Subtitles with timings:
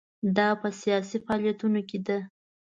[0.37, 2.17] دا په سیاسي فعالیتونو کې ده.